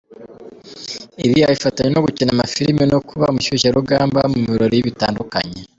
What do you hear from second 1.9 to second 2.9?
no gukina amafilime